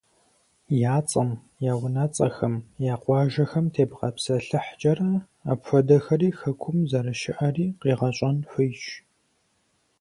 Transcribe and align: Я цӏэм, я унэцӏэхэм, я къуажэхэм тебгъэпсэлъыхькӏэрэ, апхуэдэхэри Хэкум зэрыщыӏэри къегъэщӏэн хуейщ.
Я 0.93 0.95
цӏэм, 1.09 1.29
я 1.71 1.73
унэцӏэхэм, 1.83 2.55
я 2.91 2.95
къуажэхэм 3.03 3.65
тебгъэпсэлъыхькӏэрэ, 3.73 5.09
апхуэдэхэри 5.51 6.29
Хэкум 6.39 6.77
зэрыщыӏэри 6.89 7.65
къегъэщӏэн 7.81 8.37
хуейщ. 8.49 8.83